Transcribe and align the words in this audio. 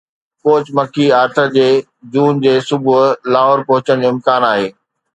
coach 0.43 0.65
Mickey 0.77 1.05
Arthur 1.21 1.47
جي 1.55 1.69
جون 2.11 2.33
جي 2.43 2.53
صبح 2.69 2.99
لاهور 3.33 3.59
پهچڻ 3.69 3.95
جو 4.03 4.07
امڪان 4.13 4.41
آهي 4.53 4.67